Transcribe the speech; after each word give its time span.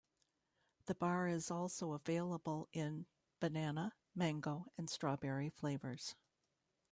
The 0.87 0.95
bar 0.95 1.27
is 1.27 1.51
also 1.51 1.91
available 1.91 2.67
in 2.73 3.05
banana, 3.39 3.93
mango 4.15 4.65
and 4.75 4.89
strawberry 4.89 5.51
flavors. 5.51 6.15